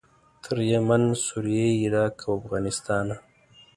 تر 0.43 0.57
یمن، 0.71 1.03
سوریې، 1.25 1.67
عراق 1.83 2.17
او 2.25 2.31
افغانستانه. 2.39 3.15